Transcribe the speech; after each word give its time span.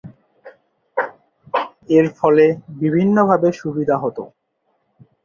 এর 1.89 2.05
ফলে 2.17 2.45
বিভিন্নভাবে 2.81 3.49
সুবিধা 3.61 3.95
হতো। 4.03 4.23